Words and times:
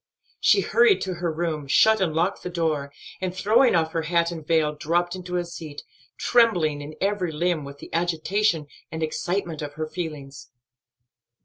She 0.39 0.61
hurried 0.61 0.99
to 1.01 1.13
her 1.13 1.31
room, 1.31 1.67
shut 1.67 2.01
and 2.01 2.11
locked 2.15 2.41
the 2.41 2.49
door, 2.49 2.91
and, 3.21 3.35
throwing 3.35 3.75
off 3.75 3.91
her 3.91 4.01
hat 4.01 4.31
and 4.31 4.43
veil, 4.43 4.73
dropped 4.73 5.15
into 5.15 5.37
a 5.37 5.45
seat, 5.45 5.83
trembling 6.17 6.81
in 6.81 6.95
every 6.99 7.31
limb 7.31 7.63
with 7.65 7.77
the 7.77 7.93
agitation 7.93 8.65
and 8.91 9.03
excitement 9.03 9.61
of 9.61 9.73
her 9.73 9.85
feelings. 9.85 10.49